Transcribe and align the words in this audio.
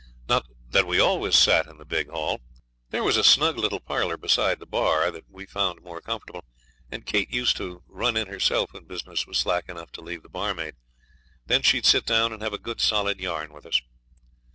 Not 0.27 0.47
that 0.71 0.87
we 0.87 0.99
always 0.99 1.35
sat 1.35 1.67
in 1.67 1.77
the 1.77 1.85
big 1.85 2.09
hall. 2.09 2.41
There 2.89 3.03
was 3.03 3.17
a 3.17 3.23
snug 3.23 3.59
little 3.59 3.79
parlour 3.79 4.17
beside 4.17 4.57
the 4.57 4.65
bar 4.65 5.11
that 5.11 5.29
we 5.29 5.45
found 5.45 5.83
more 5.83 6.01
comfortable, 6.01 6.43
and 6.89 7.05
Kate 7.05 7.31
used 7.31 7.55
to 7.57 7.83
run 7.85 8.17
in 8.17 8.25
herself 8.25 8.73
when 8.73 8.85
business 8.85 9.27
was 9.27 9.37
slack 9.37 9.69
enough 9.69 9.91
to 9.91 10.01
leave 10.01 10.23
the 10.23 10.27
barmaid; 10.27 10.73
then 11.45 11.61
she'd 11.61 11.85
sit 11.85 12.07
down 12.07 12.33
and 12.33 12.41
have 12.41 12.51
a 12.51 12.57
good 12.57 12.81
solid 12.81 13.19
yarn 13.19 13.53
with 13.53 13.67
us. 13.67 13.79